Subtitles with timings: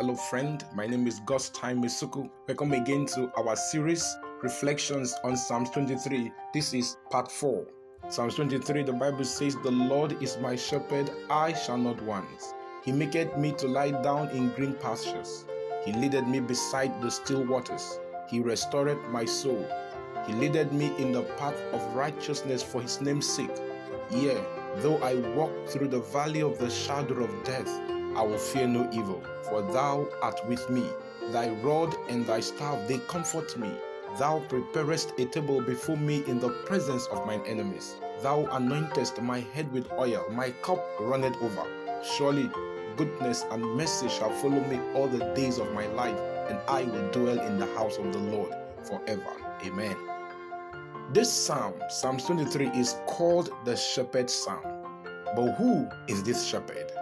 [0.00, 0.64] Hello, friend.
[0.74, 2.30] My name is Gus Time Misuku.
[2.48, 6.32] Welcome again to our series, Reflections on Psalms 23.
[6.54, 7.66] This is part 4.
[8.08, 12.26] Psalms 23, the Bible says, The Lord is my shepherd, I shall not want.
[12.82, 15.44] He maketh me to lie down in green pastures.
[15.84, 18.00] He leadeth me beside the still waters.
[18.26, 19.68] He restored my soul.
[20.26, 23.54] He leadeth me in the path of righteousness for his name's sake.
[24.10, 24.42] Yea,
[24.76, 27.68] though I walk through the valley of the shadow of death,
[28.16, 30.84] I will fear no evil, for thou art with me.
[31.30, 33.70] Thy rod and thy staff, they comfort me.
[34.18, 37.94] Thou preparest a table before me in the presence of mine enemies.
[38.22, 41.66] Thou anointest my head with oil, my cup runneth over.
[42.02, 42.50] Surely
[42.96, 46.18] goodness and mercy shall follow me all the days of my life,
[46.48, 48.52] and I will dwell in the house of the Lord
[48.82, 49.36] forever.
[49.64, 49.96] Amen.
[51.12, 54.62] This psalm, Psalm 23, is called the Shepherd Psalm.
[55.36, 56.92] But who is this shepherd?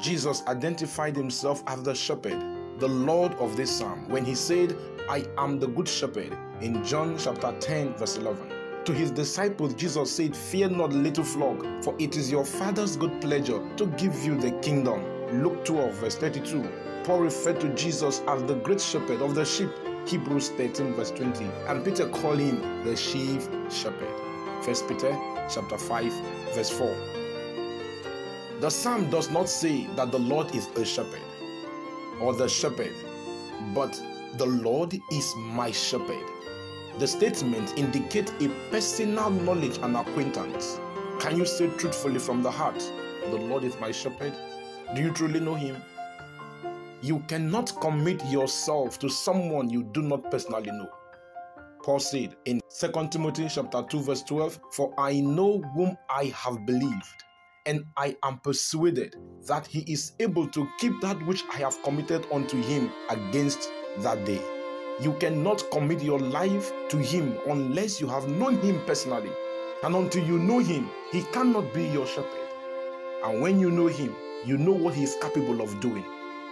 [0.00, 2.40] Jesus identified himself as the shepherd,
[2.78, 4.76] the Lord of this psalm, when he said,
[5.08, 8.50] I am the good shepherd in John chapter 10, verse 11.
[8.86, 13.20] To his disciples, Jesus said, Fear not, little flock, for it is your Father's good
[13.20, 15.02] pleasure to give you the kingdom.
[15.42, 16.68] Luke 12, verse 32.
[17.04, 19.70] Paul referred to Jesus as the great shepherd of the sheep.
[20.06, 21.44] Hebrews 13, verse 20.
[21.66, 24.08] And Peter called him the chief shepherd.
[24.66, 25.16] 1 Peter
[25.48, 26.12] chapter 5,
[26.54, 27.23] verse 4.
[28.60, 31.20] The psalm does not say that the Lord is a shepherd
[32.20, 32.94] or the shepherd,
[33.74, 34.00] but
[34.38, 36.24] the Lord is my shepherd.
[36.98, 40.78] The statement indicates a personal knowledge and acquaintance.
[41.18, 42.78] Can you say truthfully from the heart,
[43.30, 44.32] The Lord is my shepherd?
[44.94, 45.76] Do you truly know Him?
[47.02, 50.88] You cannot commit yourself to someone you do not personally know.
[51.82, 56.64] Paul said in 2 Timothy chapter 2 verse 12, "For I know whom I have
[56.64, 57.24] believed,
[57.66, 62.26] and I am persuaded that he is able to keep that which I have committed
[62.32, 64.40] unto him against that day."
[65.00, 69.32] You cannot commit your life to him unless you have known him personally.
[69.82, 72.48] And until you know him, he cannot be your shepherd.
[73.24, 74.14] And when you know him,
[74.46, 76.04] you know what he is capable of doing.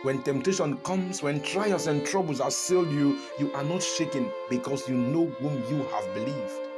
[0.02, 4.96] When temptation comes, when trials and troubles assail you, you are not shaken because you
[4.96, 6.68] know whom you have believed.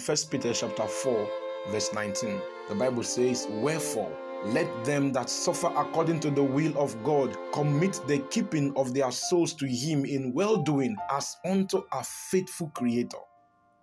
[0.00, 1.28] First Peter chapter 4,
[1.70, 2.40] verse 19.
[2.68, 4.10] The Bible says, Wherefore,
[4.44, 9.12] let them that suffer according to the will of God commit the keeping of their
[9.12, 13.18] souls to Him in well doing as unto a faithful Creator.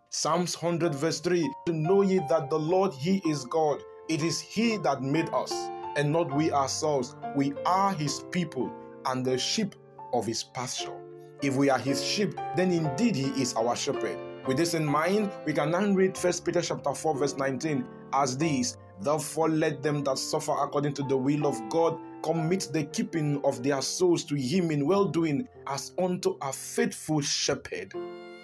[0.10, 4.42] Psalms 100, verse 3 To Know ye that the Lord He is God, it is
[4.42, 5.54] He that made us,
[5.96, 7.16] and not we ourselves.
[7.36, 8.70] We are His people
[9.06, 9.76] and the sheep
[10.14, 10.98] of His pasture.
[11.42, 14.18] If we are His sheep, then indeed He is our shepherd.
[14.48, 18.38] With this in mind, we can now read 1 Peter chapter 4, verse 19 as
[18.38, 23.42] this Therefore, let them that suffer according to the will of God commit the keeping
[23.46, 27.94] of their souls to Him in well doing as unto a faithful shepherd.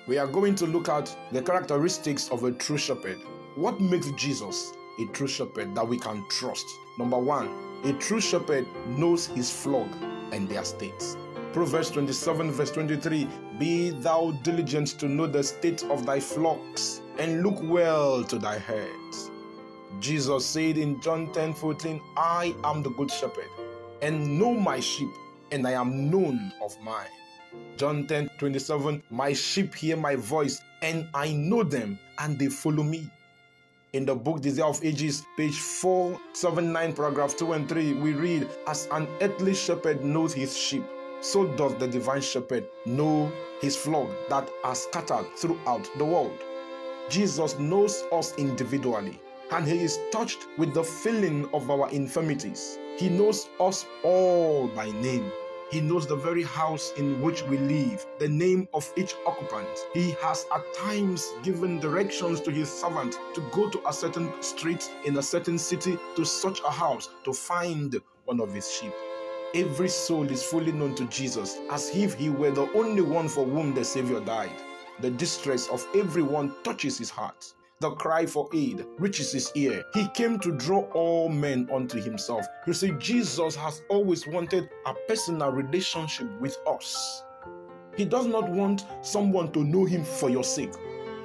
[0.07, 3.17] We are going to look at the characteristics of a true shepherd.
[3.55, 6.65] What makes Jesus a true shepherd that we can trust?
[6.97, 7.49] Number one,
[7.83, 9.89] a true shepherd knows his flock
[10.31, 11.17] and their states.
[11.55, 17.43] Proverbs 27, verse 23 Be thou diligent to know the state of thy flocks, and
[17.43, 19.31] look well to thy herds.
[20.01, 23.47] Jesus said in John 10 14, I am the good shepherd,
[24.01, 25.07] and know my sheep,
[25.53, 27.07] and I am known of mine.
[27.77, 32.83] John 10 27, My sheep hear my voice, and I know them, and they follow
[32.83, 33.09] me.
[33.93, 38.89] In the book Desire of Ages, page 479, paragraph 2 and 3, we read, As
[38.91, 40.83] an earthly shepherd knows his sheep,
[41.25, 46.37] so does the divine shepherd know his flock that are scattered throughout the world.
[47.09, 49.19] Jesus knows us individually
[49.51, 52.77] and he is touched with the feeling of our infirmities.
[52.97, 55.31] He knows us all by name.
[55.71, 59.67] He knows the very house in which we live, the name of each occupant.
[59.95, 64.91] He has at times given directions to his servant to go to a certain street
[65.05, 68.93] in a certain city to such a house to find one of his sheep.
[69.55, 73.45] Every soul is fully known to Jesus as if he were the only one for
[73.45, 74.51] whom the Savior died.
[74.99, 77.53] The distress of everyone touches his heart.
[77.79, 79.81] The cry for aid reaches his ear.
[79.93, 82.45] He came to draw all men unto himself.
[82.67, 87.23] You see, Jesus has always wanted a personal relationship with us.
[87.95, 90.73] He does not want someone to know him for your sake.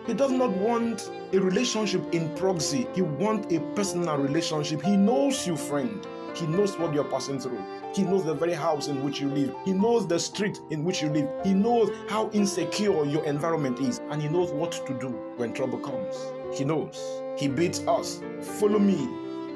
[0.06, 2.86] He does not want a relationship in proxy.
[2.94, 4.82] He wants a personal relationship.
[4.82, 6.06] He knows you, friend.
[6.36, 7.62] He knows what you're passing through.
[7.94, 9.54] He knows the very house in which you live.
[9.64, 11.28] He knows the street in which you live.
[11.44, 14.00] He knows how insecure your environment is.
[14.10, 16.16] And He knows what to do when trouble comes.
[16.56, 17.22] He knows.
[17.36, 18.20] He bids us,
[18.58, 19.08] Follow me.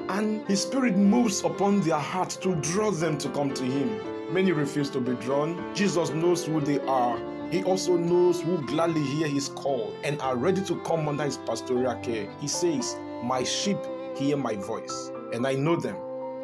[0.09, 4.33] And His Spirit moves upon their heart to draw them to come to Him.
[4.33, 5.73] Many refuse to be drawn.
[5.75, 7.19] Jesus knows who they are.
[7.51, 11.37] He also knows who gladly hear his call and are ready to come under his
[11.37, 12.27] pastoral care.
[12.41, 13.77] He says, My sheep
[14.17, 15.95] hear my voice, and I know them,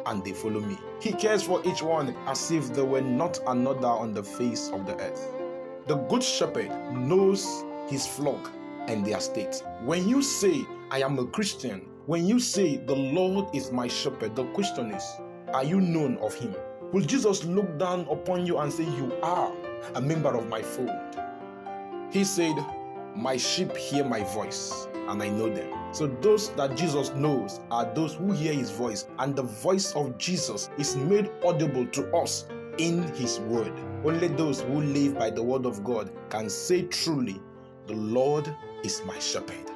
[0.06, 0.78] and they follow me.
[1.00, 4.86] He cares for each one as if there were not another on the face of
[4.86, 5.32] the earth.
[5.86, 8.50] The Good Shepherd knows his flock
[8.88, 9.62] and their state.
[9.82, 14.34] When you say, I am a Christian, when you say, The Lord is my shepherd,
[14.34, 15.04] the question is,
[15.54, 16.54] Are you known of him?
[16.92, 19.52] Will Jesus look down upon you and say, You are
[19.94, 20.90] a member of my fold?
[22.10, 22.54] He said,
[23.16, 25.94] My sheep hear my voice, and I know them.
[25.94, 30.16] So, those that Jesus knows are those who hear his voice, and the voice of
[30.18, 32.46] Jesus is made audible to us
[32.78, 33.72] in his word.
[34.04, 37.40] Only those who live by the word of God can say truly,
[37.86, 38.54] The Lord
[38.84, 39.70] is my shepherd.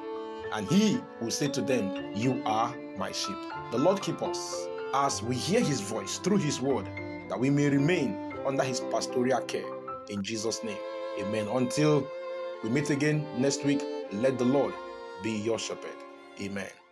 [0.53, 3.37] And he will say to them, You are my sheep.
[3.71, 6.85] The Lord keep us as we hear his voice through his word,
[7.29, 9.65] that we may remain under his pastoral care.
[10.09, 10.77] In Jesus' name,
[11.19, 11.47] amen.
[11.49, 12.07] Until
[12.63, 14.73] we meet again next week, let the Lord
[15.23, 15.91] be your shepherd.
[16.41, 16.86] Amen.